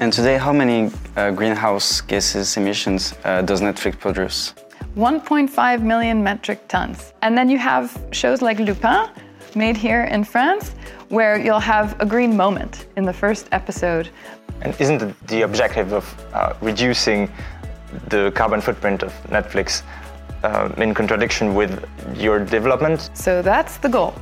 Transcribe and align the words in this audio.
And 0.00 0.12
today, 0.12 0.38
how 0.38 0.52
many 0.52 0.90
uh, 1.14 1.30
greenhouse 1.30 2.00
gases 2.00 2.56
emissions 2.56 3.14
uh, 3.22 3.42
does 3.42 3.60
Netflix 3.60 3.96
produce? 3.96 4.52
1.5 4.96 5.82
million 5.82 6.20
metric 6.20 6.66
tons. 6.66 7.12
And 7.22 7.38
then 7.38 7.48
you 7.48 7.58
have 7.58 7.96
shows 8.10 8.42
like 8.42 8.58
Lupin, 8.58 9.08
made 9.54 9.76
here 9.76 10.02
in 10.02 10.24
France, 10.24 10.74
where 11.10 11.38
you'll 11.38 11.60
have 11.60 11.94
a 12.00 12.06
green 12.06 12.36
moment 12.36 12.88
in 12.96 13.04
the 13.04 13.12
first 13.12 13.46
episode. 13.52 14.10
And 14.62 14.74
isn't 14.80 15.28
the 15.28 15.42
objective 15.42 15.92
of 15.92 16.26
uh, 16.32 16.54
reducing 16.60 17.32
the 18.08 18.32
carbon 18.34 18.60
footprint 18.60 19.04
of 19.04 19.12
Netflix 19.28 19.84
uh, 20.42 20.72
in 20.76 20.92
contradiction 20.92 21.54
with 21.54 21.88
your 22.16 22.44
development? 22.44 23.10
So 23.14 23.42
that's 23.42 23.76
the 23.76 23.90
goal, 23.90 24.12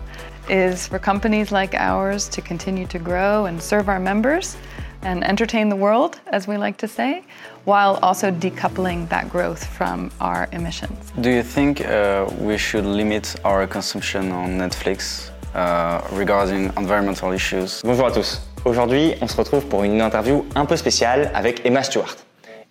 is 0.51 0.87
for 0.87 0.99
companies 0.99 1.51
like 1.51 1.73
ours 1.73 2.29
to 2.29 2.43
continue 2.43 2.87
to 2.89 2.99
grow 2.99 3.47
and 3.47 3.63
serve 3.63 3.89
our 3.89 3.99
members 3.99 4.59
and 5.03 5.25
entertain 5.25 5.69
the 5.69 5.77
world, 5.77 6.21
as 6.33 6.47
we 6.47 6.57
like 6.57 6.77
to 6.79 6.89
say, 6.89 7.23
while 7.65 7.99
also 8.03 8.31
decoupling 8.31 9.09
that 9.09 9.29
growth 9.29 9.65
from 9.65 10.11
our 10.21 10.49
emissions. 10.53 11.13
Do 11.21 11.31
you 11.31 11.43
think 11.43 11.81
uh, 11.81 12.27
we 12.41 12.57
should 12.59 12.85
limit 12.85 13.37
our 13.45 13.67
consumption 13.67 14.33
on 14.33 14.59
Netflix 14.59 15.31
uh, 15.55 16.01
regarding 16.13 16.71
environmental 16.77 17.33
issues? 17.33 17.83
Bonjour 17.83 18.07
à 18.07 18.13
tous. 18.13 18.41
Aujourd'hui, 18.65 19.15
on 19.21 19.27
se 19.27 19.37
retrouve 19.37 19.67
pour 19.67 19.83
une 19.83 20.01
interview 20.01 20.45
un 20.55 20.65
peu 20.65 20.77
spéciale 20.77 21.31
avec 21.35 21.67
Emma 21.67 21.83
Stewart. 21.83 22.17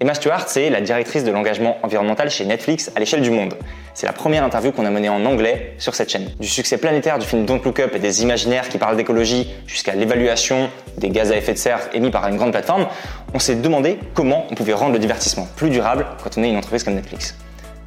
Emma 0.01 0.15
Stewart, 0.15 0.45
c'est 0.47 0.71
la 0.71 0.81
directrice 0.81 1.23
de 1.23 1.29
l'engagement 1.29 1.77
environnemental 1.83 2.27
chez 2.31 2.43
Netflix 2.43 2.91
à 2.95 2.99
l'échelle 2.99 3.21
du 3.21 3.29
monde. 3.29 3.53
C'est 3.93 4.07
la 4.07 4.13
première 4.13 4.43
interview 4.43 4.71
qu'on 4.71 4.87
a 4.87 4.89
menée 4.89 5.09
en 5.09 5.23
anglais 5.27 5.75
sur 5.77 5.93
cette 5.93 6.09
chaîne. 6.09 6.27
Du 6.39 6.47
succès 6.47 6.79
planétaire 6.79 7.19
du 7.19 7.27
film 7.27 7.45
Don't 7.45 7.61
Look 7.63 7.79
Up 7.79 7.93
et 7.93 7.99
des 7.99 8.23
imaginaires 8.23 8.67
qui 8.67 8.79
parlent 8.79 8.97
d'écologie 8.97 9.53
jusqu'à 9.67 9.93
l'évaluation 9.93 10.71
des 10.97 11.11
gaz 11.11 11.31
à 11.31 11.37
effet 11.37 11.53
de 11.53 11.59
serre 11.59 11.81
émis 11.93 12.09
par 12.09 12.27
une 12.27 12.37
grande 12.37 12.49
plateforme, 12.49 12.87
on 13.35 13.37
s'est 13.37 13.53
demandé 13.53 13.99
comment 14.15 14.47
on 14.49 14.55
pouvait 14.55 14.73
rendre 14.73 14.93
le 14.93 14.99
divertissement 14.99 15.47
plus 15.55 15.69
durable 15.69 16.07
quand 16.23 16.35
on 16.35 16.41
est 16.41 16.49
une 16.49 16.57
entreprise 16.57 16.83
comme 16.83 16.95
Netflix. 16.95 17.35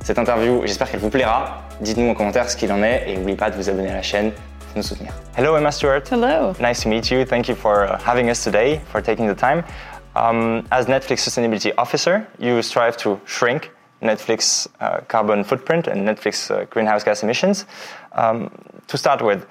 Cette 0.05 0.21
interview, 0.21 0.63
j'espère 0.67 0.89
qu'elle 0.89 1.01
vous 1.01 1.11
plaira. 1.11 1.65
Dites-nous 1.81 2.09
en 2.09 2.15
commentaire 2.15 2.49
ce 2.49 2.57
qu'il 2.57 2.71
en 2.71 2.81
est 2.85 3.07
et 3.09 3.17
n'oubliez 3.17 3.37
pas 3.37 3.51
de 3.51 3.57
vous 3.57 3.69
abonner 3.69 3.91
à 3.91 3.95
la 3.95 4.03
chaîne 4.03 4.31
nous 4.77 4.83
soutenir. 4.83 5.13
Hello 5.37 5.57
Emma 5.57 5.71
Stewart. 5.71 6.03
Hello. 6.11 6.53
Nice 6.61 6.83
to 6.83 6.89
meet 6.89 7.11
you. 7.11 7.25
Thank 7.25 7.49
you 7.49 7.55
for 7.55 7.85
uh, 7.85 7.99
having 8.05 8.29
us 8.31 8.43
today, 8.43 8.81
for 8.91 9.01
taking 9.01 9.27
the 9.27 9.35
time. 9.35 9.63
Um, 10.17 10.67
as 10.71 10.87
Netflix 10.87 11.29
sustainability 11.29 11.73
officer, 11.77 12.27
you 12.39 12.63
strive 12.63 12.97
to 12.99 13.21
shrink 13.25 13.71
Netflix 14.01 14.69
uh, 14.81 15.01
carbon 15.09 15.43
footprint 15.43 15.89
and 15.89 16.07
Netflix 16.07 16.51
uh, 16.51 16.65
greenhouse 16.67 17.03
gas 17.03 17.23
emissions. 17.23 17.67
Um, 18.13 18.51
to 18.87 18.97
start 18.97 19.23
with, 19.23 19.47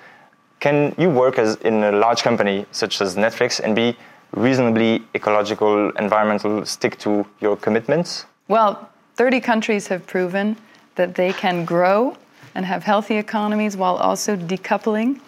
can 0.59 0.95
you 0.97 1.09
work 1.09 1.37
as 1.37 1.55
in 1.57 1.83
a 1.83 1.91
large 1.91 2.23
company 2.23 2.65
such 2.71 3.01
as 3.01 3.15
Netflix 3.15 3.59
and 3.59 3.75
be 3.75 3.97
reasonably 4.31 5.03
ecological, 5.13 5.89
environmental, 5.91 6.65
stick 6.65 6.97
to 6.99 7.25
your 7.41 7.57
commitments? 7.57 8.25
Well, 8.47 8.89
30 9.15 9.41
countries 9.41 9.87
have 9.87 10.07
proven 10.07 10.55
that 10.95 11.15
they 11.15 11.33
can 11.33 11.65
grow 11.65 12.15
and 12.55 12.65
have 12.65 12.83
healthy 12.83 13.17
economies 13.17 13.75
while 13.75 13.97
also 13.97 14.37
decoupling 14.37 15.19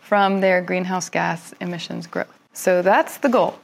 from 0.00 0.40
their 0.40 0.60
greenhouse 0.60 1.08
gas 1.08 1.54
emissions 1.60 2.06
growth. 2.06 2.34
So 2.52 2.82
that's 2.82 3.18
the 3.18 3.28
goal 3.28 3.60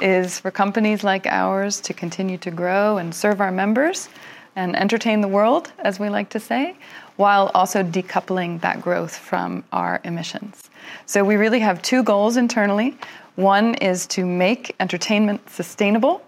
is 0.00 0.40
for 0.40 0.50
companies 0.50 1.04
like 1.04 1.26
ours 1.26 1.80
to 1.82 1.94
continue 1.94 2.38
to 2.38 2.50
grow 2.50 2.98
and 2.98 3.14
serve 3.14 3.40
our 3.40 3.52
members 3.52 4.08
and 4.56 4.76
entertain 4.76 5.20
the 5.20 5.28
world, 5.28 5.72
as 5.78 6.00
we 6.00 6.08
like 6.08 6.28
to 6.30 6.40
say, 6.40 6.74
while 7.16 7.50
also 7.54 7.82
decoupling 7.82 8.60
that 8.60 8.80
growth 8.80 9.16
from 9.16 9.62
our 9.72 10.00
emissions. 10.04 10.70
So 11.06 11.24
we 11.24 11.36
really 11.36 11.60
have 11.60 11.82
two 11.82 12.02
goals 12.02 12.36
internally. 12.36 12.96
One 13.36 13.74
is 13.76 14.06
to 14.08 14.26
make 14.26 14.74
entertainment 14.80 15.48
sustainable. 15.48 16.22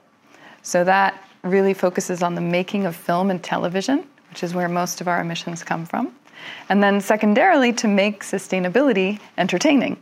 So 0.62 0.84
that 0.84 1.22
really 1.42 1.74
focuses 1.74 2.22
on 2.22 2.34
the 2.34 2.40
making 2.40 2.86
of 2.86 2.94
film 2.94 3.30
and 3.30 3.42
television, 3.42 4.06
which 4.30 4.42
is 4.42 4.54
where 4.54 4.68
most 4.68 5.00
of 5.00 5.08
our 5.08 5.20
emissions 5.20 5.64
come 5.64 5.84
from. 5.84 6.14
And 6.68 6.82
then 6.82 7.00
secondarily, 7.00 7.72
to 7.74 7.88
make 7.88 8.22
sustainability 8.22 9.20
entertaining. 9.38 10.00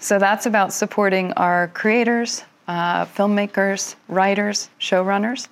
So 0.00 0.18
that's 0.18 0.46
about 0.46 0.72
supporting 0.72 1.32
our 1.34 1.68
creators, 1.68 2.44
uh, 2.68 3.04
filmmakers, 3.06 3.96
writers, 4.08 4.70
showrunners, 4.80 5.48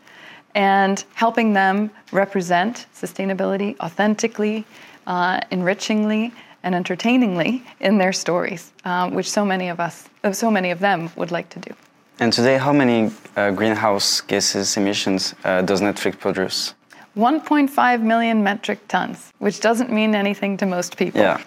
and 0.54 1.04
helping 1.15 1.53
them 1.53 1.91
represent 2.12 2.87
sustainability 2.94 3.78
authentically, 3.81 4.65
uh, 5.06 5.41
enrichingly, 5.50 6.32
and 6.62 6.75
entertainingly 6.75 7.62
in 7.81 7.99
their 7.99 8.12
stories, 8.12 8.72
uh, 8.84 9.09
which 9.10 9.31
so 9.31 9.44
many 9.44 9.69
of 9.69 9.81
us, 9.81 10.09
so 10.32 10.50
many 10.50 10.70
of 10.70 10.78
them, 10.78 11.10
would 11.16 11.31
like 11.31 11.49
to 11.50 11.59
do. 11.59 11.75
And 12.19 12.32
today, 12.32 12.59
how 12.59 12.72
many 12.72 13.10
uh, 13.37 13.50
greenhouse 13.50 14.20
gases 14.20 14.76
emissions 14.76 15.34
uh, 15.44 15.62
does 15.62 15.81
Netflix 15.81 16.19
produce? 16.19 16.75
1.5 17.16 18.03
million 18.03 18.43
metric 18.44 18.87
tons, 18.88 19.32
which 19.38 19.60
doesn't 19.60 19.91
mean 19.91 20.15
anything 20.15 20.56
to 20.56 20.66
most 20.66 20.97
people. 20.97 21.21
Yeah. 21.21 21.43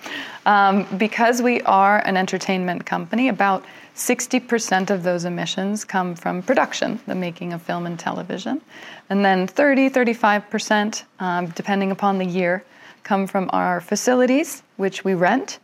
Um, 0.46 0.86
because 0.98 1.42
we 1.42 1.62
are 1.62 2.00
an 2.00 2.18
entertainment 2.18 2.86
company, 2.86 3.30
about 3.30 3.64
60% 3.96 4.90
of 4.90 5.04
those 5.04 5.24
emissions 5.24 5.86
come 5.86 6.16
from 6.16 6.42
production, 6.42 7.00
the 7.06 7.16
making 7.16 7.54
of 7.54 7.62
film 7.62 7.86
and 7.86 7.98
television. 7.98 8.62
And 9.10 9.24
then 9.24 9.48
30, 9.48 9.90
35%, 9.90 11.04
um, 11.20 11.48
depending 11.48 11.92
upon 11.92 12.18
the 12.18 12.26
year, 12.26 12.64
come 13.04 13.28
from 13.28 13.50
our 13.54 13.80
facilities, 13.80 14.64
which 14.78 15.06
we 15.06 15.14
rent, 15.14 15.60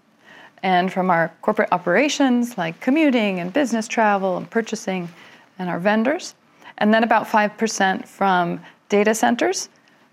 and 0.61 0.91
from 0.91 1.09
our 1.09 1.31
corporate 1.41 1.69
operations 1.71 2.57
like 2.57 2.79
commuting 2.79 3.39
and 3.39 3.51
business 3.51 3.87
travel 3.87 4.37
and 4.37 4.49
purchasing 4.49 5.09
and 5.57 5.69
our 5.69 5.79
vendors. 5.79 6.35
And 6.77 6.93
then 6.93 7.03
about 7.03 7.27
5% 7.27 8.07
from 8.07 8.61
data 8.89 9.13
centers, 9.13 9.69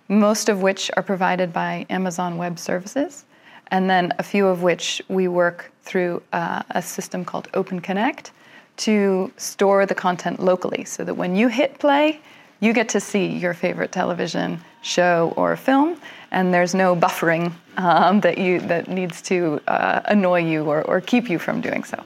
most 0.09 0.49
of 0.49 0.63
which 0.63 0.91
are 0.97 1.03
provided 1.03 1.53
by 1.53 1.87
Amazon 1.91 2.37
Web 2.37 2.59
Services 2.59 3.25
and 3.69 3.91
then 3.91 4.13
a 4.19 4.23
few 4.23 4.47
of 4.47 4.63
which 4.63 5.03
we 5.09 5.29
work 5.29 5.73
through 5.83 6.23
uh, 6.33 6.63
a 6.71 6.83
system 6.83 7.25
called 7.25 7.49
Open 7.55 7.81
Connect 7.81 8.33
to 8.79 9.33
store 9.37 9.87
the 9.87 9.95
content 9.95 10.41
locally 10.41 10.85
so 10.85 11.05
that 11.05 11.15
when 11.15 11.35
you 11.35 11.49
hit 11.49 11.79
play, 11.79 12.21
you 12.61 12.73
get 12.73 12.89
to 12.91 13.01
see 13.01 13.27
your 13.27 13.55
favorite 13.55 13.93
television 13.93 14.61
show 14.83 15.33
or 15.37 15.57
film, 15.57 16.01
and 16.31 16.55
there's 16.55 16.75
no 16.75 16.95
buffering 16.95 17.53
um, 17.77 18.21
that, 18.21 18.39
you, 18.39 18.61
that 18.61 18.89
needs 18.89 19.21
to 19.23 19.61
uh, 19.67 20.01
annoy 20.07 20.41
you 20.41 20.65
or, 20.65 20.83
or 20.83 21.01
keep 21.01 21.29
you 21.29 21.39
from 21.39 21.61
doing 21.61 21.85
so. 21.85 22.03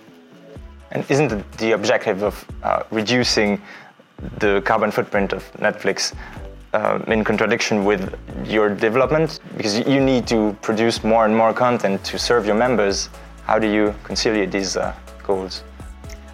And 0.93 1.09
isn't 1.09 1.53
the 1.59 1.73
objective 1.73 2.23
of 2.23 2.45
uh, 2.63 2.83
reducing 2.91 3.61
the 4.39 4.61
carbon 4.65 4.91
footprint 4.91 5.33
of 5.33 5.51
Netflix 5.53 6.15
uh, 6.73 7.01
in 7.07 7.25
contradiction 7.25 7.85
with 7.85 8.17
your 8.45 8.69
development 8.71 9.41
because 9.57 9.79
you 9.79 10.01
need 10.01 10.27
to 10.29 10.57
produce 10.63 11.03
more 11.03 11.25
and 11.25 11.37
more 11.37 11.53
content 11.53 12.05
to 12.05 12.19
serve 12.19 12.47
your 12.47 12.55
members. 12.55 13.09
How 13.45 13.59
do 13.59 13.67
you 13.67 13.95
conciliate 14.05 14.51
these 14.51 14.77
uh, 14.77 14.95
goals? 15.23 15.65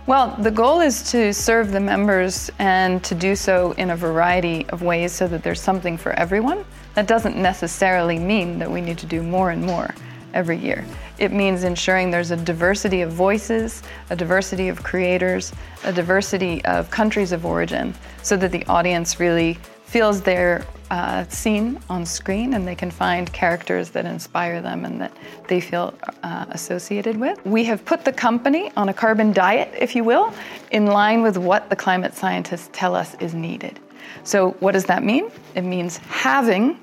Well, 0.07 0.37
the 0.39 0.53
goal 0.53 0.81
is 0.81 1.11
to 1.11 1.33
serve 1.35 1.73
the 1.73 1.81
members 1.81 2.49
and 2.61 3.03
to 3.03 3.15
do 3.15 3.35
so 3.35 3.73
in 3.73 3.91
a 3.91 3.97
variety 3.97 4.65
of 4.69 4.83
ways 4.83 5.13
so 5.13 5.27
that 5.27 5.43
there's 5.43 5.61
something 5.61 5.97
for 5.99 6.13
everyone. 6.13 6.65
That 6.95 7.09
doesn't 7.09 7.37
necessarily 7.37 8.19
mean 8.19 8.59
that 8.61 8.71
we 8.71 8.81
need 8.81 8.99
to 8.99 9.07
do 9.07 9.23
more 9.23 9.51
and 9.51 9.65
more 9.65 9.93
every 10.33 10.59
year. 10.59 10.85
It 11.19 11.33
means 11.33 11.65
ensuring 11.65 12.11
there's 12.11 12.31
a 12.31 12.37
diversity 12.37 13.01
of 13.01 13.11
voices, 13.11 13.83
a 14.11 14.17
diversity 14.17 14.69
of 14.69 14.83
creators, 14.85 15.53
a 15.83 15.93
diversity 15.93 16.65
of 16.67 16.91
countries 16.91 17.33
of 17.33 17.45
origin, 17.45 17.95
so 18.23 18.37
that 18.37 18.53
the 18.53 18.65
audience 18.67 19.19
really 19.19 19.59
feels 19.87 20.21
they're 20.21 20.67
uh, 20.91 21.25
seen 21.29 21.81
on 21.89 22.05
screen 22.05 22.55
and 22.55 22.67
they 22.67 22.75
can 22.75 22.91
find 22.91 23.33
characters 23.33 23.91
that 23.91 24.05
inspire 24.05 24.61
them 24.61 24.85
and 24.85 25.01
that 25.01 25.13
they 25.49 25.61
feel 25.61 25.95
uh, 26.23 26.47
associated 26.51 27.17
with. 27.17 27.45
We 27.47 27.65
have 27.65 27.85
put 27.85 28.05
the 28.05 28.13
company 28.13 28.71
on 28.77 28.89
a 28.89 28.95
carbon 28.95 29.33
diet, 29.33 29.73
if 29.79 29.97
you 29.97 30.05
will, 30.05 30.33
in 30.73 30.87
line 30.87 31.23
with 31.23 31.37
what 31.37 31.71
the 31.71 31.77
climate 31.77 32.15
scientists 32.15 32.69
tell 32.73 32.95
us 32.95 33.15
is 33.21 33.35
needed. 33.35 33.81
So, 34.23 34.51
what 34.61 34.73
does 34.73 34.85
that 34.85 35.03
mean? 35.03 35.31
It 35.55 35.63
means 35.63 35.97
having 35.99 36.79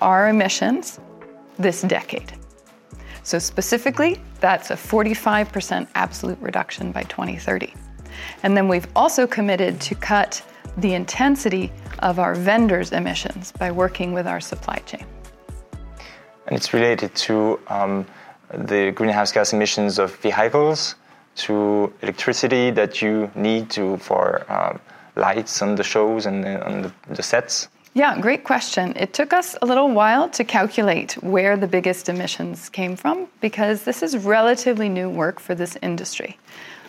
our 0.00 0.28
emissions 0.28 1.00
this 1.58 1.82
decade. 1.82 2.32
So, 3.22 3.38
specifically, 3.38 4.20
that's 4.40 4.70
a 4.70 4.74
45% 4.74 5.88
absolute 5.94 6.38
reduction 6.40 6.92
by 6.92 7.02
2030. 7.04 7.72
And 8.42 8.56
then 8.56 8.68
we've 8.68 8.86
also 8.96 9.26
committed 9.26 9.80
to 9.82 9.94
cut 9.94 10.42
the 10.76 10.94
intensity 10.94 11.72
of 12.00 12.18
our 12.18 12.34
vendors' 12.34 12.92
emissions 12.92 13.52
by 13.52 13.70
working 13.70 14.12
with 14.12 14.26
our 14.26 14.40
supply 14.40 14.76
chain. 14.86 15.04
And 16.46 16.56
it's 16.56 16.72
related 16.72 17.14
to 17.14 17.58
um, 17.68 18.06
the 18.52 18.92
greenhouse 18.92 19.32
gas 19.32 19.52
emissions 19.52 19.98
of 19.98 20.14
vehicles, 20.16 20.94
to 21.38 21.92
electricity 22.02 22.70
that 22.72 23.00
you 23.00 23.30
need 23.34 23.70
to 23.70 23.96
for 23.98 24.44
um, 24.52 24.80
lights 25.16 25.62
on 25.62 25.76
the 25.76 25.84
shows 25.84 26.26
and 26.26 26.44
on 26.44 26.82
the, 26.82 26.92
the 27.10 27.22
sets. 27.22 27.68
Yeah, 27.94 28.20
great 28.20 28.44
question. 28.44 28.92
It 28.96 29.12
took 29.12 29.32
us 29.32 29.56
a 29.62 29.66
little 29.66 29.90
while 29.90 30.28
to 30.30 30.44
calculate 30.44 31.12
where 31.22 31.56
the 31.56 31.66
biggest 31.66 32.08
emissions 32.08 32.68
came 32.68 32.96
from 32.96 33.28
because 33.40 33.82
this 33.84 34.02
is 34.02 34.16
relatively 34.18 34.88
new 34.88 35.08
work 35.08 35.40
for 35.40 35.54
this 35.54 35.76
industry. 35.82 36.38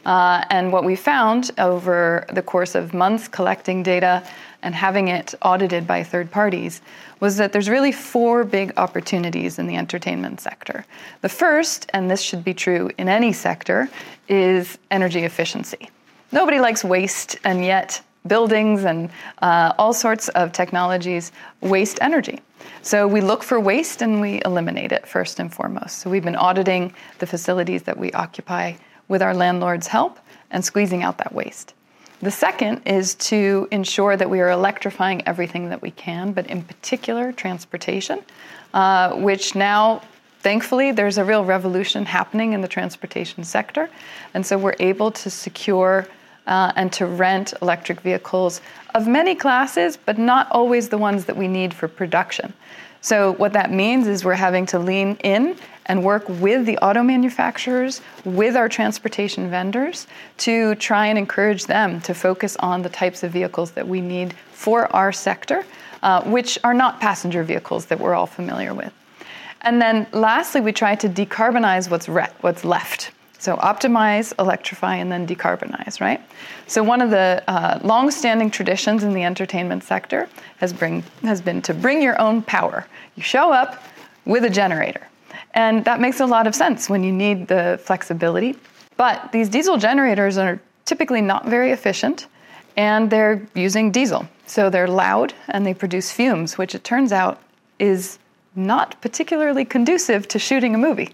Uh, 0.06 0.44
and 0.50 0.72
what 0.72 0.84
we 0.84 0.96
found 0.96 1.51
over 1.57 2.25
the 2.34 2.42
course 2.42 2.75
of 2.75 2.94
months 2.94 3.28
collecting 3.28 3.84
data 3.84 4.24
and 4.62 4.75
having 4.75 5.07
it 5.07 5.34
audited 5.42 5.88
by 5.88 6.04
third 6.04 6.30
parties 6.31 6.81
was 7.19 7.38
that 7.38 7.51
there's 7.51 7.69
really 7.69 7.92
four 7.92 8.44
big 8.44 8.74
opportunities 8.78 9.60
in 9.60 9.68
the 9.68 9.75
entertainment 9.75 10.40
sector. 10.40 10.86
The 11.22 11.30
first, 11.30 11.90
and 11.94 12.10
this 12.10 12.22
should 12.22 12.44
be 12.44 12.54
true 12.54 12.90
in 12.98 13.10
any 13.10 13.34
sector, 13.34 13.90
is 14.28 14.78
energy 14.92 15.24
efficiency. 15.24 15.90
Nobody 16.31 16.60
likes 16.60 16.84
waste, 16.84 17.38
and 17.44 17.63
yet 17.63 18.02
buildings 18.28 18.84
and 18.84 19.10
uh, 19.42 19.74
all 19.78 19.94
sorts 19.94 20.30
of 20.30 20.52
technologies 20.52 21.31
waste 21.62 21.98
energy. 22.02 22.40
So 22.81 23.07
we 23.07 23.22
look 23.22 23.44
for 23.44 23.60
waste 23.60 24.02
and 24.02 24.22
we 24.22 24.42
eliminate 24.45 24.92
it 24.92 25.07
first 25.07 25.40
and 25.40 25.54
foremost. 25.54 26.00
So 26.00 26.10
we've 26.10 26.24
been 26.24 26.36
auditing 26.36 26.94
the 27.19 27.28
facilities 27.28 27.84
that 27.84 27.98
we 27.98 28.12
occupy 28.12 28.74
with 29.09 29.21
our 29.21 29.33
landlord's 29.33 29.88
help 29.88 30.17
and 30.51 30.63
squeezing 30.63 31.03
out 31.03 31.17
that 31.17 31.33
waste. 31.33 31.73
The 32.21 32.31
second 32.31 32.81
is 32.85 33.15
to 33.15 33.67
ensure 33.71 34.17
that 34.17 34.29
we 34.29 34.41
are 34.41 34.50
electrifying 34.50 35.25
everything 35.25 35.69
that 35.69 35.81
we 35.81 35.91
can, 35.91 36.33
but 36.33 36.47
in 36.47 36.61
particular, 36.61 37.31
transportation, 37.31 38.21
uh, 38.73 39.15
which 39.15 39.56
now, 39.56 40.01
thankfully, 40.39 40.91
there's 40.91 41.17
a 41.17 41.23
real 41.23 41.45
revolution 41.45 42.06
happening 42.06 42.51
in 42.53 42.61
the 42.61 42.67
transportation 42.67 43.44
sector. 43.44 43.89
And 44.33 44.45
so 44.45 44.57
we're 44.57 44.75
able 44.79 45.11
to 45.11 45.29
secure 45.29 46.07
uh, 46.45 46.73
and 46.75 46.91
to 46.94 47.06
rent 47.06 47.53
electric 47.61 48.01
vehicles 48.01 48.59
of 48.95 49.07
many 49.07 49.35
classes, 49.35 49.97
but 49.97 50.17
not 50.17 50.51
always 50.51 50.89
the 50.89 50.97
ones 50.97 51.25
that 51.25 51.38
we 51.38 51.47
need 51.47 51.73
for 51.73 51.88
production. 51.88 52.51
So, 53.01 53.33
what 53.33 53.53
that 53.53 53.71
means 53.71 54.07
is 54.07 54.25
we're 54.25 54.33
having 54.33 54.65
to 54.67 54.79
lean 54.79 55.15
in 55.23 55.56
and 55.89 56.03
work 56.03 56.30
with 56.30 56.65
the 56.65 56.77
auto 56.77 57.03
manufacturers, 57.03 58.01
with 58.24 58.56
our 58.56 58.69
transportation 58.69 59.50
vendors, 59.50 60.07
to 60.38 60.75
try 60.75 61.07
and 61.07 61.18
encourage 61.18 61.65
them 61.65 62.00
to 62.01 62.13
focus 62.13 62.56
on 62.57 62.83
the 62.83 62.89
types 62.89 63.24
of 63.24 63.31
vehicles 63.31 63.71
that 63.71 63.88
we 63.88 64.00
need 64.00 64.33
for 64.53 64.95
our 64.95 65.12
sector, 65.12 65.65
uh, 66.03 66.24
which 66.24 66.57
are 66.63 66.74
not 66.74 67.01
passenger 67.01 67.44
vehicles 67.44 67.88
that 67.88 68.00
we're 68.00 68.13
all 68.13 68.27
familiar 68.27 68.74
with. 68.74 68.94
And 69.62 69.81
then 69.81 70.07
lastly, 70.13 70.62
we 70.62 70.71
try 70.71 70.95
to 70.95 71.09
decarbonize 71.09 71.89
what's, 71.89 72.07
re- 72.07 72.30
what's 72.42 72.63
left. 72.63 73.12
So 73.39 73.56
optimize, 73.56 74.33
electrify, 74.38 74.95
and 74.95 75.12
then 75.12 75.25
decarbonize, 75.25 76.00
right? 76.00 76.21
So 76.68 76.83
one 76.83 77.01
of 77.01 77.09
the 77.09 77.44
uh, 77.47 77.80
long-standing 77.83 78.51
traditions 78.51 79.03
in 79.03 79.13
the 79.13 79.24
entertainment 79.24 79.83
sector 79.83 80.30
has, 80.57 80.71
bring, 80.71 81.03
has 81.24 81.42
been 81.42 81.62
to 81.63 81.74
bring 81.74 82.01
your 82.01 82.19
own 82.21 82.42
power. 82.42 82.85
You 83.15 83.24
show 83.24 83.51
up 83.51 83.81
with 84.25 84.44
a 84.44 84.50
generator. 84.50 85.08
And 85.54 85.84
that 85.86 86.00
makes 86.00 86.19
a 86.19 86.25
lot 86.25 86.48
of 86.48 86.56
sense 86.56 86.90
when 86.90 87.04
you 87.04 87.12
need 87.12 87.48
the 87.48 87.80
flexibility. 87.84 88.56
But 88.98 89.31
these 89.31 89.50
diesel 89.50 89.78
generators 89.78 90.38
are 90.38 90.60
typically 90.86 91.22
not 91.22 91.46
very 91.46 91.72
efficient 91.72 92.28
and 92.75 93.10
they're 93.10 93.42
using 93.56 93.92
diesel. 93.92 94.28
So 94.46 94.69
they're 94.69 94.88
loud 94.88 95.34
and 95.48 95.66
they 95.66 95.74
produce 95.74 96.12
fumes, 96.12 96.57
which 96.57 96.75
it 96.75 96.84
turns 96.84 97.12
out 97.12 97.42
is 97.78 98.19
not 98.56 99.00
particularly 99.01 99.66
conducive 99.66 100.28
to 100.30 100.40
shooting 100.40 100.75
a 100.75 100.78
movie. 100.78 101.10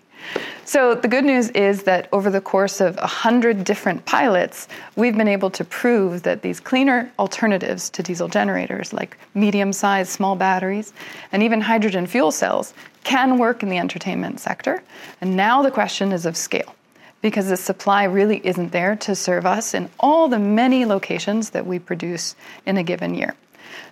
So 0.66 0.96
the 0.96 1.08
good 1.08 1.26
news 1.26 1.50
is 1.50 1.84
that 1.84 2.10
over 2.12 2.32
the 2.32 2.42
course 2.42 2.82
of 2.82 2.96
100 2.98 3.64
different 3.64 4.06
pilots, 4.06 4.68
we've 4.96 5.16
been 5.16 5.28
able 5.28 5.52
to 5.52 5.64
prove 5.64 6.24
that 6.24 6.42
these 6.42 6.60
cleaner 6.60 7.12
alternatives 7.20 7.90
to 7.92 8.02
diesel 8.02 8.28
generators, 8.28 8.92
like 8.92 9.18
medium 9.36 9.72
sized 9.72 10.10
small 10.10 10.36
batteries 10.36 10.92
and 11.32 11.44
even 11.44 11.62
hydrogen 11.62 12.08
fuel 12.08 12.32
cells, 12.32 12.74
can 13.04 13.38
work 13.38 13.62
in 13.62 13.70
the 13.70 13.78
entertainment 13.78 14.40
sector. 14.40 14.82
And 15.22 15.38
now 15.38 15.62
the 15.62 15.70
question 15.72 16.12
is 16.12 16.26
of 16.26 16.36
scale 16.36 16.76
because 17.22 17.48
the 17.48 17.58
supply 17.58 18.04
really 18.04 18.42
isn't 18.46 18.72
there 18.72 18.96
to 18.96 19.16
serve 19.16 19.46
us 19.46 19.74
in 19.74 19.90
all 20.00 20.28
the 20.28 20.40
many 20.40 20.86
locations 20.86 21.52
that 21.52 21.66
we 21.66 21.80
produce 21.80 22.36
in 22.66 22.78
a 22.78 22.84
given 22.84 23.14
year. 23.14 23.36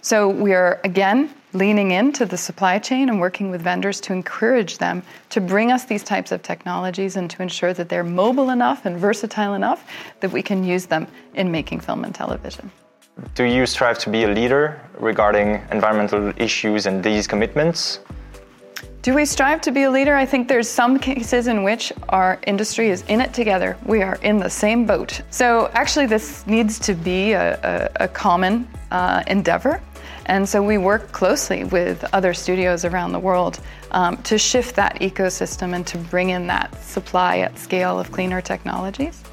So 0.01 0.27
we 0.27 0.53
are 0.53 0.79
again 0.83 1.33
leaning 1.53 1.91
into 1.91 2.25
the 2.25 2.37
supply 2.37 2.79
chain 2.79 3.09
and 3.09 3.19
working 3.19 3.49
with 3.49 3.61
vendors 3.61 4.01
to 4.01 4.13
encourage 4.13 4.77
them 4.77 5.03
to 5.29 5.39
bring 5.39 5.71
us 5.71 5.85
these 5.85 6.03
types 6.03 6.31
of 6.31 6.41
technologies 6.41 7.15
and 7.15 7.29
to 7.29 7.41
ensure 7.41 7.73
that 7.73 7.89
they're 7.89 8.03
mobile 8.03 8.49
enough 8.49 8.85
and 8.85 8.97
versatile 8.97 9.53
enough 9.53 9.85
that 10.19 10.31
we 10.31 10.41
can 10.41 10.63
use 10.63 10.85
them 10.85 11.07
in 11.35 11.51
making 11.51 11.79
film 11.79 12.03
and 12.03 12.15
television. 12.15 12.71
Do 13.35 13.43
you 13.43 13.65
strive 13.65 13.99
to 13.99 14.09
be 14.09 14.23
a 14.23 14.27
leader 14.27 14.81
regarding 14.99 15.61
environmental 15.71 16.33
issues 16.37 16.87
and 16.87 17.03
these 17.03 17.27
commitments? 17.27 17.99
Do 19.03 19.13
we 19.13 19.25
strive 19.25 19.59
to 19.61 19.71
be 19.71 19.83
a 19.83 19.91
leader? 19.91 20.15
I 20.15 20.25
think 20.25 20.47
there's 20.47 20.69
some 20.69 20.97
cases 20.97 21.47
in 21.47 21.63
which 21.63 21.91
our 22.09 22.39
industry 22.47 22.89
is 22.89 23.03
in 23.09 23.19
it 23.19 23.33
together. 23.33 23.77
We 23.85 24.01
are 24.01 24.15
in 24.21 24.37
the 24.37 24.49
same 24.49 24.85
boat. 24.85 25.21
So 25.29 25.69
actually, 25.73 26.05
this 26.05 26.47
needs 26.47 26.79
to 26.79 26.93
be 26.93 27.33
a, 27.33 27.91
a, 27.99 28.05
a 28.05 28.07
common 28.07 28.65
uh, 28.91 29.21
endeavor. 29.27 29.81
And 30.25 30.47
so 30.47 30.63
we 30.63 30.77
work 30.77 31.11
closely 31.11 31.63
with 31.65 32.03
other 32.13 32.33
studios 32.33 32.85
around 32.85 33.11
the 33.11 33.19
world 33.19 33.59
um, 33.91 34.17
to 34.23 34.37
shift 34.37 34.75
that 34.75 34.95
ecosystem 34.99 35.75
and 35.75 35.85
to 35.87 35.97
bring 35.97 36.29
in 36.29 36.47
that 36.47 36.81
supply 36.81 37.39
at 37.39 37.57
scale 37.57 37.99
of 37.99 38.11
cleaner 38.11 38.41
technologies. 38.41 39.23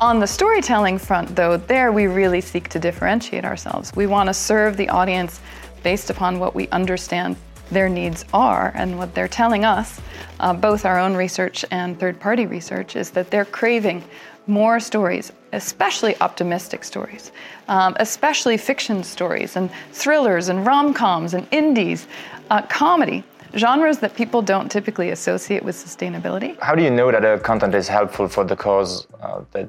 On 0.00 0.18
the 0.18 0.26
storytelling 0.26 0.98
front, 0.98 1.36
though, 1.36 1.56
there 1.56 1.92
we 1.92 2.06
really 2.06 2.40
seek 2.40 2.68
to 2.70 2.78
differentiate 2.78 3.44
ourselves. 3.44 3.92
We 3.94 4.06
want 4.06 4.28
to 4.28 4.34
serve 4.34 4.76
the 4.76 4.88
audience 4.88 5.40
based 5.82 6.10
upon 6.10 6.38
what 6.38 6.54
we 6.54 6.68
understand 6.68 7.36
their 7.70 7.88
needs 7.88 8.24
are 8.32 8.72
and 8.74 8.98
what 8.98 9.14
they're 9.14 9.28
telling 9.28 9.64
us, 9.64 10.00
uh, 10.40 10.52
both 10.52 10.84
our 10.84 10.98
own 10.98 11.14
research 11.14 11.64
and 11.70 11.98
third 11.98 12.20
party 12.20 12.46
research, 12.46 12.96
is 12.96 13.10
that 13.10 13.30
they're 13.30 13.44
craving 13.44 14.04
more 14.46 14.80
stories, 14.80 15.32
especially 15.52 16.14
optimistic 16.20 16.84
stories, 16.84 17.32
um, 17.68 17.96
especially 18.00 18.56
fiction 18.56 19.04
stories 19.04 19.56
and 19.56 19.70
thrillers 19.92 20.48
and 20.48 20.66
rom 20.66 20.92
coms 20.94 21.34
and 21.34 21.46
indies, 21.50 22.06
uh, 22.50 22.62
comedy. 22.62 23.24
Genres 23.54 23.98
that 23.98 24.14
people 24.14 24.40
don't 24.40 24.70
typically 24.70 25.10
associate 25.10 25.62
with 25.62 25.76
sustainability. 25.76 26.58
How 26.60 26.74
do 26.74 26.82
you 26.82 26.90
know 26.90 27.12
that 27.12 27.22
a 27.22 27.38
content 27.38 27.74
is 27.74 27.86
helpful 27.86 28.26
for 28.26 28.44
the 28.44 28.56
cause 28.56 29.06
uh, 29.20 29.42
that 29.50 29.68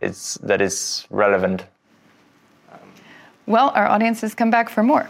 it's 0.00 0.34
that 0.38 0.60
is 0.60 1.06
relevant? 1.10 1.64
Well, 3.46 3.70
our 3.76 3.86
audiences 3.86 4.34
come 4.34 4.50
back 4.50 4.68
for 4.68 4.82
more. 4.82 5.08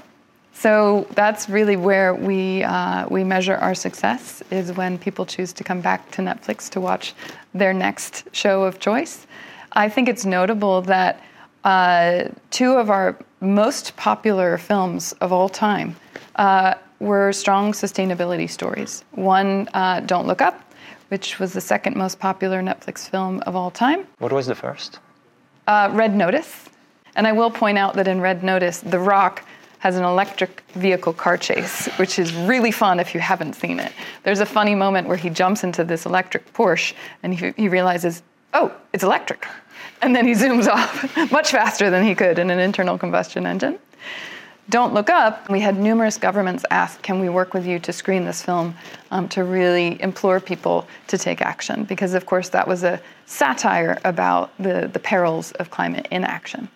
So 0.53 1.07
that's 1.15 1.49
really 1.49 1.77
where 1.77 2.15
we 2.15 2.63
uh, 2.65 3.09
we 3.09 3.25
measure 3.25 3.57
our 3.57 3.75
success 3.75 4.43
is 4.51 4.73
when 4.73 4.99
people 4.99 5.25
choose 5.25 5.53
to 5.55 5.65
come 5.65 5.81
back 5.81 6.11
to 6.13 6.23
Netflix 6.23 6.69
to 6.71 6.81
watch 6.81 7.15
their 7.55 7.73
next 7.73 8.25
show 8.33 8.65
of 8.65 8.79
choice. 8.79 9.27
I 9.73 9.89
think 9.89 10.09
it's 10.09 10.25
notable 10.25 10.83
that 10.83 11.23
uh, 11.65 12.25
two 12.51 12.73
of 12.73 12.91
our 12.91 13.17
most 13.41 13.97
popular 13.97 14.59
films 14.59 15.13
of 15.21 15.33
all 15.33 15.49
time 15.49 15.97
uh, 16.37 16.75
were 16.99 17.33
strong 17.33 17.73
sustainability 17.73 18.49
stories. 18.49 19.05
One, 19.13 19.69
uh, 19.73 20.01
Don't 20.01 20.27
Look 20.27 20.43
Up, 20.43 20.75
which 21.09 21.39
was 21.39 21.53
the 21.53 21.61
second 21.61 21.97
most 21.97 22.19
popular 22.19 22.61
Netflix 22.63 23.09
film 23.09 23.41
of 23.41 23.57
all 23.57 23.71
time. 23.71 24.07
What 24.19 24.33
was 24.33 24.47
the 24.47 24.55
first? 24.55 24.99
Uh, 25.67 25.91
Red 25.93 26.15
Notice. 26.15 26.69
And 27.17 27.27
I 27.27 27.33
will 27.33 27.51
point 27.51 27.79
out 27.79 27.95
that 27.95 28.07
in 28.07 28.21
Red 28.21 28.43
Notice, 28.43 28.81
The 28.81 28.99
Rock 28.99 29.45
has 29.81 29.97
an 29.97 30.05
electric 30.05 30.63
vehicle 30.75 31.13
car 31.13 31.37
chase, 31.37 31.87
which 31.99 32.19
is 32.19 32.33
really 32.35 32.71
fun 32.71 33.01
if 33.01 33.15
you 33.15 33.21
haven't 33.21 33.55
seen 33.55 33.81
it. 33.81 33.93
There's 34.23 34.41
a 34.41 34.47
funny 34.47 34.75
moment 34.75 35.09
where 35.09 35.17
he 35.17 35.31
jumps 35.31 35.65
into 35.65 35.85
this 35.85 36.07
electric 36.07 36.53
Porsche 36.53 36.93
and 37.23 37.35
he, 37.35 37.53
he 37.57 37.69
realizes, 37.69 38.23
oh, 38.53 38.73
it's 38.93 39.03
electric. 39.03 39.47
And 40.03 40.15
then 40.15 40.27
he 40.27 40.35
zooms 40.35 40.67
off 40.73 41.33
much 41.33 41.51
faster 41.51 41.91
than 41.91 42.05
he 42.05 42.15
could 42.15 42.39
in 42.39 42.51
an 42.51 42.59
internal 42.59 42.99
combustion 42.99 43.47
engine. 43.47 43.79
Don't 44.69 44.95
Look 44.95 45.11
Up, 45.11 45.49
we 45.51 45.61
had 45.61 45.79
numerous 45.79 46.17
governments 46.17 46.65
ask, 46.71 47.03
can 47.03 47.19
we 47.19 47.29
work 47.29 47.55
with 47.55 47.67
you 47.67 47.81
to 47.81 47.93
screen 47.93 48.25
this 48.25 48.41
film 48.41 48.77
um, 49.11 49.29
to 49.31 49.43
really 49.45 50.01
implore 50.01 50.39
people 50.39 50.87
to 51.09 51.19
take 51.19 51.41
action? 51.41 51.85
Because, 51.85 52.15
of 52.15 52.25
course, 52.27 52.51
that 52.51 52.69
was 52.69 52.85
a 52.85 53.01
satire 53.27 53.99
about 54.05 54.53
the, 54.59 54.89
the 54.93 55.01
perils 55.01 55.51
of 55.53 55.71
climate 55.71 56.07
inaction. 56.13 56.69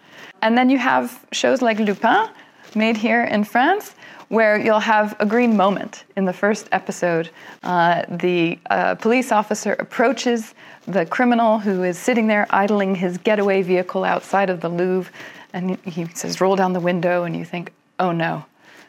And 0.43 0.59
then 0.59 0.71
you 0.71 0.79
have 0.79 1.25
shows 1.31 1.63
like 1.63 1.79
Lupin, 1.79 2.31
made 2.77 2.97
here 2.97 3.25
in 3.25 3.45
France, 3.45 3.95
where 4.29 4.59
you'll 4.59 4.81
have 4.81 5.15
a 5.21 5.27
green 5.27 5.57
moment. 5.57 6.05
In 6.17 6.25
the 6.25 6.33
first 6.33 6.69
episode, 6.73 7.31
uh, 7.63 8.05
the 8.09 8.59
uh, 8.71 8.95
police 8.97 9.33
officer 9.33 9.75
approaches 9.79 10.55
the 10.87 11.07
criminal 11.07 11.59
who 11.59 11.83
is 11.83 11.99
sitting 11.99 12.27
there 12.27 12.47
idling 12.51 12.95
his 12.95 13.19
getaway 13.19 13.63
vehicle 13.63 14.05
outside 14.05 14.51
of 14.51 14.61
the 14.61 14.69
Louvre, 14.69 15.13
and 15.53 15.79
he 15.85 16.07
says, 16.15 16.41
Roll 16.41 16.57
down 16.57 16.73
the 16.73 16.81
window, 16.81 17.25
and 17.25 17.37
you 17.37 17.45
think, 17.45 17.73
Oh 17.99 18.13
no, 18.13 18.45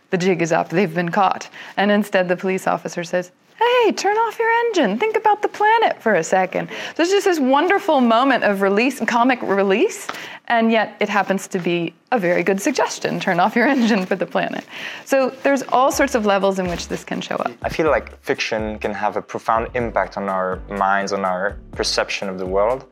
the 0.10 0.18
jig 0.18 0.42
is 0.42 0.52
up, 0.52 0.70
they've 0.70 0.94
been 0.94 1.10
caught. 1.10 1.50
And 1.78 1.92
instead, 1.92 2.28
the 2.28 2.38
police 2.38 2.68
officer 2.68 3.04
says, 3.04 3.32
hey, 3.58 3.92
turn 3.94 4.16
off 4.18 4.38
your 4.38 4.50
engine. 4.50 4.98
Think 4.98 5.16
about 5.16 5.42
the 5.42 5.48
planet 5.48 6.02
for 6.02 6.16
a 6.16 6.24
second. 6.24 6.70
It's 6.98 7.10
just 7.10 7.26
this 7.26 7.40
wonderful 7.40 8.02
moment 8.02 8.44
of 8.44 8.62
release, 8.62 9.00
comic 9.06 9.42
release, 9.42 10.08
and 10.48 10.72
yet 10.72 10.98
it 11.00 11.10
happens 11.10 11.48
to 11.48 11.60
be 11.60 11.94
a 12.12 12.20
very 12.20 12.44
good 12.44 12.62
suggestion. 12.62 13.20
Turn 13.20 13.40
off 13.40 13.56
your 13.56 13.68
engine 13.76 14.06
for 14.06 14.16
the 14.16 14.26
planet. 14.26 14.66
So 15.06 15.30
there's 15.44 15.64
all 15.64 15.92
sorts 15.92 16.16
of 16.16 16.26
levels 16.26 16.60
in 16.60 16.68
which 16.68 16.88
this 16.88 17.04
can 17.04 17.22
show 17.22 17.36
up. 17.36 17.52
I 17.62 17.70
feel 17.70 17.90
like 17.90 18.22
fiction 18.22 18.78
can 18.80 18.94
have 18.94 19.16
a 19.16 19.22
profound 19.22 19.70
impact 19.74 20.18
on 20.18 20.30
our 20.30 20.60
minds, 20.70 21.14
on 21.14 21.24
our 21.24 21.58
perception 21.72 22.28
of 22.30 22.38
the 22.38 22.46
world. 22.46 22.86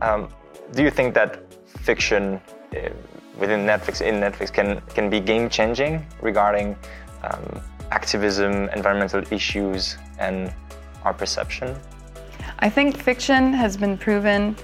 Um, 0.00 0.28
do 0.72 0.82
you 0.82 0.90
think 0.90 1.14
that 1.14 1.54
fiction 1.66 2.40
uh, 2.76 2.90
within 3.38 3.60
Netflix, 3.60 4.00
in 4.00 4.16
Netflix, 4.16 4.52
can, 4.52 4.80
can 4.88 5.08
be 5.08 5.20
game 5.20 5.48
changing 5.48 6.04
regarding 6.20 6.76
um, 7.22 7.60
activism, 7.94 8.68
environmental 8.70 9.22
issues, 9.32 9.96
and 10.18 10.52
our 11.04 11.14
perception? 11.14 11.76
I 12.58 12.68
think 12.68 12.96
fiction 12.96 13.52
has 13.52 13.76
been 13.76 13.96
proven. 13.96 14.56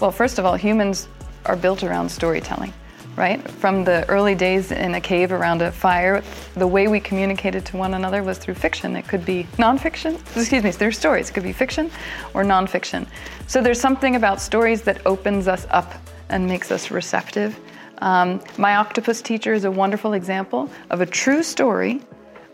Well, 0.00 0.12
first 0.12 0.38
of 0.38 0.44
all, 0.44 0.56
humans 0.56 1.08
are 1.46 1.56
built 1.56 1.82
around 1.84 2.08
storytelling 2.08 2.72
right? 3.18 3.50
From 3.50 3.82
the 3.82 4.08
early 4.08 4.36
days 4.36 4.70
in 4.70 4.94
a 4.94 5.00
cave 5.00 5.32
around 5.32 5.60
a 5.60 5.72
fire, 5.72 6.22
the 6.54 6.66
way 6.66 6.86
we 6.86 7.00
communicated 7.00 7.66
to 7.66 7.76
one 7.76 7.94
another 7.94 8.22
was 8.22 8.38
through 8.38 8.54
fiction. 8.54 8.94
It 8.94 9.08
could 9.08 9.26
be 9.26 9.42
nonfiction, 9.56 10.14
excuse 10.36 10.62
me, 10.62 10.70
through 10.70 10.92
stories. 10.92 11.28
It 11.28 11.32
could 11.32 11.42
be 11.42 11.52
fiction 11.52 11.90
or 12.32 12.44
nonfiction. 12.44 13.08
So 13.48 13.60
there's 13.60 13.80
something 13.80 14.14
about 14.14 14.40
stories 14.40 14.82
that 14.82 15.04
opens 15.04 15.48
us 15.48 15.66
up 15.70 15.92
and 16.28 16.46
makes 16.46 16.70
us 16.70 16.92
receptive. 16.92 17.58
Um, 17.98 18.40
my 18.56 18.76
octopus 18.76 19.20
teacher 19.20 19.52
is 19.52 19.64
a 19.64 19.70
wonderful 19.70 20.12
example 20.12 20.70
of 20.90 21.00
a 21.00 21.06
true 21.06 21.42
story 21.42 22.00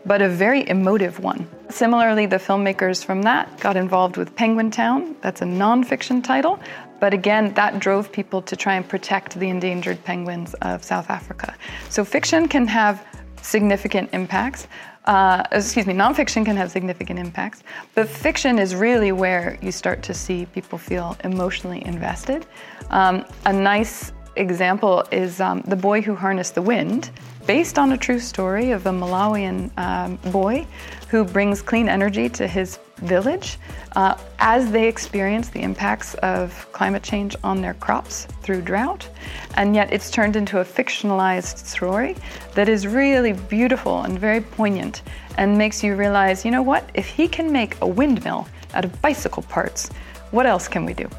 but 0.05 0.21
a 0.21 0.29
very 0.29 0.67
emotive 0.69 1.19
one. 1.19 1.47
Similarly, 1.69 2.25
the 2.25 2.37
filmmakers 2.37 3.03
from 3.03 3.23
that 3.23 3.59
got 3.59 3.75
involved 3.75 4.17
with 4.17 4.35
Penguin 4.35 4.71
Town. 4.71 5.15
That's 5.21 5.41
a 5.41 5.45
nonfiction 5.45 6.23
title, 6.23 6.59
but 6.99 7.13
again, 7.13 7.53
that 7.55 7.79
drove 7.79 8.11
people 8.11 8.41
to 8.43 8.55
try 8.55 8.75
and 8.75 8.87
protect 8.87 9.37
the 9.39 9.49
endangered 9.49 10.03
penguins 10.03 10.53
of 10.55 10.83
South 10.83 11.09
Africa. 11.09 11.55
So 11.89 12.05
fiction 12.05 12.47
can 12.47 12.67
have 12.67 13.05
significant 13.41 14.09
impacts. 14.13 14.67
Uh, 15.05 15.43
excuse 15.51 15.85
me, 15.85 15.93
nonfiction 15.93 16.43
can 16.45 16.57
have 16.57 16.71
significant 16.71 17.19
impacts, 17.19 17.63
but 17.93 18.07
fiction 18.07 18.57
is 18.57 18.73
really 18.73 19.11
where 19.11 19.57
you 19.61 19.71
start 19.71 20.01
to 20.01 20.13
see 20.13 20.47
people 20.47 20.79
feel 20.79 21.15
emotionally 21.23 21.85
invested. 21.85 22.45
Um, 22.89 23.23
a 23.45 23.53
nice 23.53 24.11
example 24.35 25.03
is 25.11 25.39
um, 25.39 25.61
The 25.67 25.75
Boy 25.75 26.01
Who 26.01 26.15
Harnessed 26.15 26.55
the 26.55 26.61
Wind, 26.61 27.11
based 27.45 27.77
on 27.77 27.91
a 27.91 27.97
true 27.97 28.19
story 28.19 28.71
of 28.71 28.85
a 28.85 28.91
Malawian 28.91 29.69
um, 29.77 30.15
boy 30.31 30.65
who 31.09 31.23
brings 31.23 31.61
clean 31.61 31.87
energy 31.87 32.27
to 32.29 32.47
his 32.47 32.79
village 32.97 33.57
uh, 33.95 34.17
as 34.39 34.71
they 34.71 34.87
experience 34.87 35.49
the 35.49 35.61
impacts 35.61 36.15
of 36.15 36.67
climate 36.71 37.03
change 37.03 37.35
on 37.43 37.61
their 37.61 37.73
crops 37.75 38.25
through 38.41 38.61
drought. 38.61 39.07
And 39.55 39.75
yet 39.75 39.91
it's 39.91 40.09
turned 40.09 40.35
into 40.35 40.59
a 40.59 40.65
fictionalized 40.65 41.57
story 41.65 42.15
that 42.53 42.69
is 42.69 42.87
really 42.87 43.33
beautiful 43.33 44.01
and 44.01 44.17
very 44.17 44.41
poignant 44.41 45.03
and 45.37 45.57
makes 45.57 45.83
you 45.83 45.95
realize 45.95 46.45
you 46.45 46.51
know 46.51 46.63
what? 46.63 46.89
If 46.93 47.07
he 47.07 47.27
can 47.27 47.51
make 47.51 47.77
a 47.81 47.87
windmill 47.87 48.47
out 48.73 48.85
of 48.85 49.01
bicycle 49.01 49.43
parts, 49.43 49.89
what 50.31 50.45
else 50.45 50.67
can 50.67 50.85
we 50.85 50.93
do? 50.93 51.09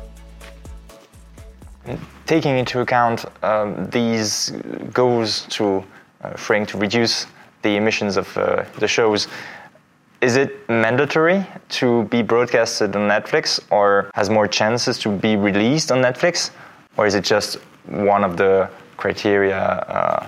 Taking 2.26 2.58
into 2.58 2.80
account 2.80 3.24
um, 3.44 3.88
these 3.90 4.50
goals 4.92 5.46
to 5.50 5.84
trying 6.34 6.66
to 6.66 6.78
reduce 6.78 7.26
the 7.62 7.76
emissions 7.76 8.16
of 8.16 8.36
uh, 8.36 8.64
the 8.78 8.88
shows, 8.88 9.28
is 10.20 10.36
it 10.36 10.68
mandatory 10.68 11.46
to 11.68 12.04
be 12.04 12.22
broadcasted 12.22 12.96
on 12.96 13.08
Netflix 13.08 13.60
or 13.70 14.10
has 14.14 14.30
more 14.30 14.48
chances 14.48 14.98
to 14.98 15.10
be 15.10 15.36
released 15.36 15.92
on 15.92 15.98
Netflix? 15.98 16.50
Or 16.96 17.06
is 17.06 17.14
it 17.14 17.24
just 17.24 17.56
one 17.86 18.24
of 18.24 18.36
the 18.36 18.70
criteria 18.96 19.58
uh, 19.58 20.26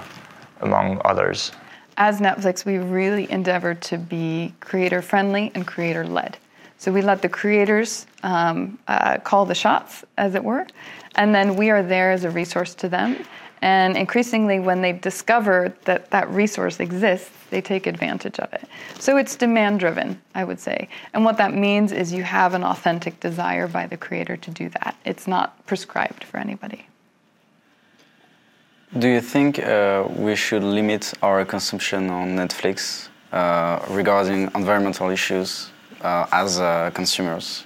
among 0.61 1.01
others? 1.05 1.53
As 1.97 2.21
Netflix, 2.21 2.65
we 2.65 2.79
really 2.79 3.31
endeavor 3.31 3.75
to 3.75 3.99
be 3.99 4.55
creator 4.61 5.03
friendly 5.03 5.51
and 5.55 5.67
creator 5.67 6.07
led. 6.07 6.39
So 6.77 6.93
we 6.93 7.03
let 7.03 7.23
the 7.23 7.29
creators 7.29 8.07
um, 8.23 8.79
uh, 8.87 9.19
call 9.19 9.45
the 9.47 9.55
shots, 9.55 10.05
as 10.17 10.37
it 10.37 10.45
were, 10.45 10.65
and 11.17 11.35
then 11.35 11.57
we 11.57 11.71
are 11.71 11.83
there 11.83 12.13
as 12.13 12.23
a 12.23 12.31
resource 12.31 12.75
to 12.77 12.89
them. 12.89 13.25
And 13.63 13.97
increasingly, 13.97 14.61
when 14.61 14.83
they 14.83 14.93
discover 14.93 15.75
that 15.85 16.11
that 16.11 16.29
resource 16.31 16.81
exists, 16.81 17.31
they 17.51 17.61
take 17.61 17.87
advantage 17.87 18.39
of 18.39 18.53
it. 18.53 18.65
So 18.99 19.17
it's 19.17 19.37
demand 19.37 19.81
driven, 19.81 20.21
I 20.35 20.45
would 20.45 20.61
say. 20.61 20.89
And 21.13 21.25
what 21.25 21.37
that 21.39 21.55
means 21.55 21.93
is 21.93 22.13
you 22.13 22.23
have 22.23 22.55
an 22.55 22.65
authentic 22.65 23.21
desire 23.21 23.67
by 23.67 23.87
the 23.87 23.97
creator 23.97 24.37
to 24.37 24.51
do 24.51 24.69
that. 24.71 24.97
It's 25.05 25.27
not 25.27 25.67
prescribed 25.67 26.25
for 26.25 26.39
anybody. 26.39 26.87
Do 28.99 29.09
you 29.09 29.21
think 29.21 29.59
uh, 29.59 30.05
we 30.17 30.35
should 30.35 30.63
limit 30.63 31.13
our 31.23 31.45
consumption 31.45 32.09
on 32.09 32.37
Netflix 32.37 33.09
uh, 33.33 33.81
regarding 33.91 34.51
environmental 34.55 35.11
issues 35.11 35.71
uh, 36.01 36.27
as 36.33 36.59
uh, 36.59 36.91
consumers? 36.95 37.65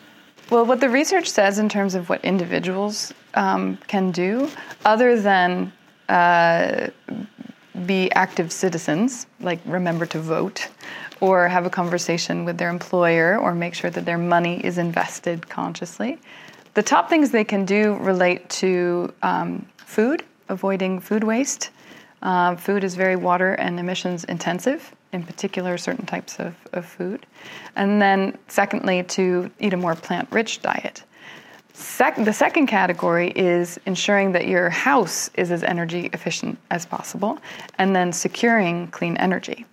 Well, 0.51 0.67
what 0.67 0.81
the 0.81 0.89
research 0.89 1.31
says 1.31 1.59
in 1.59 1.69
terms 1.69 1.95
of 1.95 2.09
what 2.09 2.25
individuals 2.25 3.15
um, 3.35 3.79
can 3.87 4.11
do, 4.11 4.51
other 4.85 5.21
than 5.21 5.73
uh, 6.13 6.91
be 7.87 8.13
active 8.13 8.53
citizens, 8.53 9.27
like 9.41 9.59
remember 9.65 10.05
to 10.07 10.21
vote, 10.21 10.69
or 11.21 11.49
have 11.49 11.65
a 11.65 11.71
conversation 11.71 12.45
with 12.45 12.59
their 12.59 12.69
employer, 12.69 13.39
or 13.39 13.55
make 13.55 13.75
sure 13.75 13.91
that 13.91 14.05
their 14.05 14.19
money 14.19 14.65
is 14.65 14.77
invested 14.77 15.49
consciously. 15.49 16.19
The 16.75 16.83
top 16.83 17.09
things 17.09 17.31
they 17.31 17.45
can 17.45 17.65
do 17.65 17.97
relate 18.01 18.49
to 18.61 19.13
um, 19.23 19.67
food, 19.77 20.23
avoiding 20.49 21.01
food 21.01 21.25
waste. 21.25 21.71
Uh, 22.23 22.57
food 22.57 22.85
is 22.85 22.95
very 22.95 23.17
water 23.17 23.55
and 23.55 23.81
emissions 23.81 24.25
intensive, 24.25 24.95
in 25.13 25.23
particular, 25.23 25.79
certain 25.79 26.07
types 26.07 26.39
of, 26.39 26.55
of 26.73 26.85
food. 26.85 27.27
And 27.75 28.01
then, 28.03 28.37
secondly, 28.49 29.03
to 29.17 29.51
eat 29.61 29.73
a 29.73 29.77
more 29.77 29.95
plant 29.95 30.29
rich 30.31 30.61
diet. 30.61 31.05
Sec- 31.83 32.25
the 32.25 32.33
second 32.33 32.67
category 32.69 33.31
is 33.31 33.79
ensuring 33.87 34.33
that 34.33 34.47
your 34.47 34.71
house 34.71 35.31
is 35.35 35.51
as 35.51 35.63
energy 35.63 36.09
efficient 36.13 36.59
as 36.71 36.87
possible, 36.87 37.39
and 37.79 37.95
then 37.95 38.13
securing 38.13 38.87
clean 38.89 39.17
energy. 39.17 39.67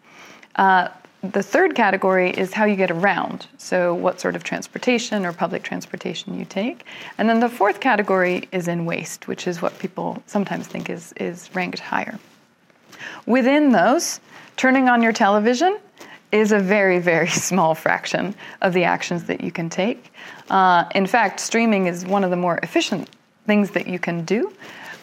Uh, 0.55 0.89
the 1.21 1.43
third 1.43 1.75
category 1.75 2.31
is 2.31 2.53
how 2.53 2.65
you 2.65 2.75
get 2.75 2.91
around, 2.91 3.47
so 3.57 3.93
what 3.93 4.19
sort 4.19 4.35
of 4.35 4.43
transportation 4.43 5.25
or 5.25 5.33
public 5.33 5.63
transportation 5.63 6.39
you 6.39 6.45
take. 6.45 6.85
And 7.17 7.29
then 7.29 7.39
the 7.39 7.49
fourth 7.49 7.79
category 7.79 8.47
is 8.51 8.67
in 8.67 8.85
waste, 8.85 9.27
which 9.27 9.45
is 9.45 9.61
what 9.61 9.77
people 9.79 10.23
sometimes 10.25 10.65
think 10.65 10.89
is, 10.89 11.13
is 11.17 11.53
ranked 11.53 11.79
higher. 11.79 12.17
Within 13.25 13.71
those, 13.71 14.19
turning 14.55 14.89
on 14.89 15.03
your 15.03 15.13
television 15.13 15.77
is 16.31 16.51
a 16.51 16.59
very, 16.59 16.99
very 16.99 17.27
small 17.47 17.75
fraction 17.75 18.35
of 18.61 18.73
the 18.73 18.83
actions 18.83 19.25
that 19.25 19.41
you 19.41 19.51
can 19.51 19.69
take. 19.69 20.11
Uh, 20.49 20.85
in 20.95 21.05
fact, 21.05 21.39
streaming 21.39 21.87
is 21.87 22.05
one 22.05 22.23
of 22.23 22.29
the 22.29 22.37
more 22.37 22.59
efficient 22.63 23.09
things 23.45 23.71
that 23.71 23.87
you 23.87 23.99
can 23.99 24.25
do 24.25 24.53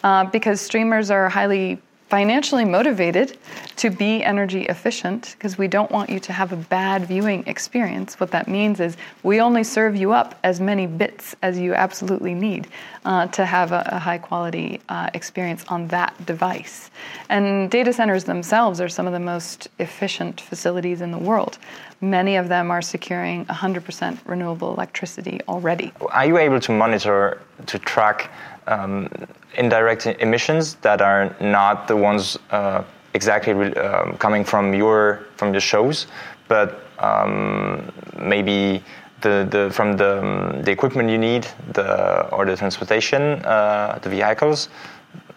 uh, 0.03 0.23
because 0.25 0.61
streamers 0.61 1.11
are 1.11 1.27
highly 1.29 1.81
financially 2.07 2.63
motivated 2.63 3.37
to 3.75 3.89
be 3.89 4.23
energy 4.23 4.63
efficient 4.63 5.35
because 5.37 5.57
we 5.57 5.67
don't 5.67 5.91
want 5.91 6.09
you 6.09 6.19
to 6.19 6.31
have 6.31 6.53
a 6.53 6.55
bad 6.55 7.05
viewing 7.05 7.45
experience. 7.47 8.19
What 8.19 8.31
that 8.31 8.47
means 8.47 8.79
is 8.79 8.95
we 9.23 9.41
only 9.41 9.63
serve 9.63 9.95
you 9.95 10.13
up 10.13 10.39
as 10.43 10.61
many 10.61 10.87
bits 10.87 11.35
as 11.41 11.59
you 11.59 11.73
absolutely 11.73 12.33
need 12.33 12.67
uh, 13.03 13.27
to 13.27 13.45
have 13.45 13.73
a, 13.73 13.83
a 13.87 13.99
high 13.99 14.17
quality 14.17 14.79
uh, 14.87 15.09
experience 15.13 15.65
on 15.67 15.87
that 15.89 16.13
device. 16.25 16.91
And 17.29 17.69
data 17.69 17.91
centers 17.91 18.23
themselves 18.23 18.79
are 18.79 18.89
some 18.89 19.05
of 19.05 19.13
the 19.13 19.19
most 19.19 19.67
efficient 19.79 20.39
facilities 20.39 21.01
in 21.01 21.11
the 21.11 21.17
world. 21.17 21.57
Many 21.99 22.35
of 22.37 22.47
them 22.47 22.71
are 22.71 22.81
securing 22.81 23.45
100% 23.45 24.19
renewable 24.25 24.73
electricity 24.73 25.41
already. 25.47 25.91
Are 26.11 26.25
you 26.25 26.37
able 26.37 26.59
to 26.61 26.71
monitor, 26.71 27.41
to 27.65 27.79
track 27.79 28.31
um, 28.67 29.09
indirect 29.55 30.05
emissions 30.05 30.75
that 30.75 31.01
are 31.01 31.35
not 31.39 31.87
the 31.87 31.95
ones 31.95 32.37
uh, 32.51 32.83
exactly 33.13 33.53
uh, 33.53 34.11
coming 34.17 34.43
from 34.43 34.73
your 34.73 35.25
from 35.35 35.51
the 35.51 35.59
shows, 35.59 36.07
but 36.47 36.83
um, 36.99 37.91
maybe 38.17 38.83
the, 39.21 39.47
the 39.49 39.69
from 39.71 39.97
the, 39.97 40.19
um, 40.19 40.61
the 40.63 40.71
equipment 40.71 41.09
you 41.09 41.17
need, 41.17 41.47
the 41.73 42.27
or 42.29 42.45
the 42.45 42.55
transportation, 42.55 43.21
uh, 43.45 43.99
the 44.01 44.09
vehicles. 44.09 44.69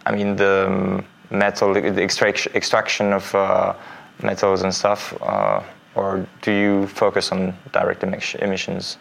I 0.06 0.12
mean 0.12 0.36
the 0.36 0.66
um, 0.66 1.04
metal, 1.30 1.74
the 1.74 2.02
extraction 2.02 2.52
extraction 2.54 3.12
of 3.12 3.34
uh, 3.34 3.74
metals 4.22 4.62
and 4.62 4.74
stuff, 4.74 5.16
uh, 5.22 5.62
or 5.94 6.26
do 6.42 6.52
you 6.52 6.86
focus 6.88 7.32
on 7.32 7.54
direct 7.72 8.02
emissions? 8.02 8.98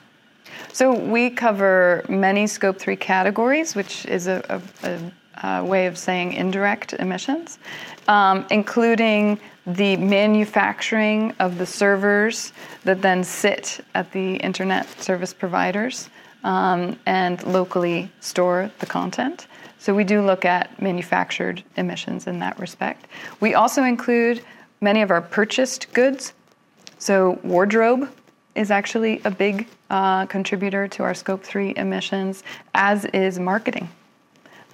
So 0.72 0.94
we 0.94 1.30
cover 1.30 2.06
many 2.08 2.48
scope 2.48 2.78
three 2.78 2.96
categories, 2.96 3.76
which 3.76 4.06
is 4.06 4.28
a, 4.28 4.62
a, 4.84 5.48
a 5.48 5.66
way 5.66 5.88
of 5.88 5.98
saying 5.98 6.34
indirect 6.34 6.94
emissions, 6.94 7.60
um, 8.08 8.46
including 8.52 9.40
the 9.66 9.98
manufacturing 9.98 11.34
of 11.40 11.58
the 11.58 11.66
servers 11.66 12.54
that 12.84 13.02
then 13.02 13.24
sit 13.24 13.80
at 13.96 14.12
the 14.12 14.36
internet 14.36 14.88
service 15.02 15.34
providers 15.34 16.10
um, 16.44 16.98
and 17.06 17.44
locally 17.44 18.12
store 18.20 18.72
the 18.80 18.86
content. 18.86 19.48
So 19.80 19.94
we 19.94 20.04
do 20.04 20.22
look 20.22 20.46
at 20.46 20.82
manufactured 20.82 21.64
emissions 21.78 22.28
in 22.28 22.40
that 22.40 22.60
respect. 22.60 23.08
We 23.40 23.54
also 23.54 23.84
include 23.84 24.42
many 24.82 25.02
of 25.02 25.12
our 25.12 25.22
purchased 25.22 25.92
goods. 25.94 26.34
So 26.98 27.40
wardrobe 27.44 28.10
is 28.60 28.72
actually 28.72 29.22
a 29.24 29.32
big 29.32 29.68
uh, 29.90 30.26
contributor 30.26 30.86
to 30.90 31.02
our 31.04 31.14
scope 31.14 31.42
3 31.42 31.74
emissions, 31.78 32.44
as 32.74 33.06
is 33.06 33.40
marketing. 33.40 33.88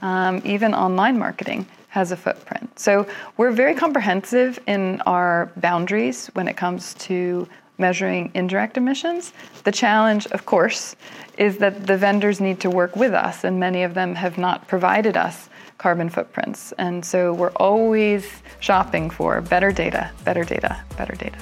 Um, 0.02 0.42
even 0.44 0.74
online 0.74 1.20
marketing 1.20 1.68
has 1.90 2.12
a 2.12 2.18
footprint. 2.18 2.80
So 2.80 3.08
we're 3.38 3.52
very 3.52 3.76
comprehensive 3.76 4.58
in 4.66 5.02
our 5.06 5.52
boundaries 5.58 6.28
when 6.34 6.48
it 6.48 6.58
comes 6.58 6.96
to 7.10 7.48
measuring 7.78 8.32
indirect 8.34 8.76
emissions. 8.76 9.34
The 9.64 9.72
challenge, 9.72 10.26
of 10.28 10.48
course, 10.48 10.96
is 11.38 11.58
that 11.60 11.86
the 11.86 11.96
vendors 11.96 12.42
need 12.42 12.60
to 12.62 12.72
work 12.72 12.96
with 12.96 13.14
us, 13.14 13.44
and 13.44 13.60
many 13.60 13.84
of 13.84 13.94
them 13.94 14.16
have 14.16 14.38
not 14.40 14.68
provided 14.68 15.16
us 15.16 15.48
carbon 15.78 16.10
footprints. 16.10 16.72
And 16.80 17.06
so 17.06 17.34
we're 17.34 17.58
always 17.58 18.26
shopping 18.62 19.12
for 19.12 19.42
better 19.42 19.72
data, 19.72 20.10
better 20.24 20.44
data, 20.44 20.82
better 20.98 21.16
data. 21.16 21.38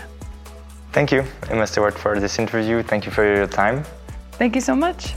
Thank 0.94 1.12
you, 1.12 1.24
Emma 1.50 1.66
Stewart, 1.66 1.98
for 1.98 2.20
this 2.20 2.38
interview. 2.38 2.84
Thank 2.84 3.06
you 3.06 3.12
for 3.12 3.26
your 3.26 3.48
time. 3.48 3.84
Thank 4.34 4.54
you 4.54 4.62
so 4.62 4.76
much. 4.76 5.16